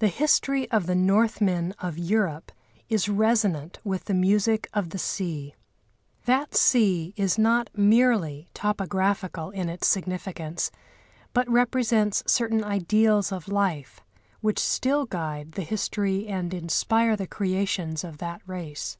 [0.00, 2.50] The history of the Northmen of Europe
[2.88, 5.54] is resonant with the music of the sea.
[6.24, 10.72] That sea is not merely topographical in its significance,
[11.32, 14.00] but represents certain ideals of life
[14.40, 18.98] which still guide the history and inspire the creations of that race.